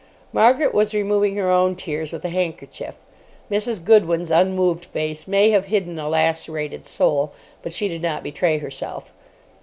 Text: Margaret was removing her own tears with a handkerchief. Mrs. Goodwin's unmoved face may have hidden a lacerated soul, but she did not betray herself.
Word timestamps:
Margaret 0.33 0.73
was 0.73 0.95
removing 0.95 1.35
her 1.35 1.51
own 1.51 1.75
tears 1.75 2.11
with 2.11 2.25
a 2.25 2.29
handkerchief. 2.29 2.95
Mrs. 3.51 3.83
Goodwin's 3.85 4.31
unmoved 4.31 4.85
face 4.85 5.27
may 5.27 5.51
have 5.51 5.67
hidden 5.67 5.99
a 5.99 6.09
lacerated 6.09 6.83
soul, 6.85 7.33
but 7.61 7.71
she 7.71 7.87
did 7.87 8.01
not 8.01 8.23
betray 8.23 8.57
herself. 8.57 9.13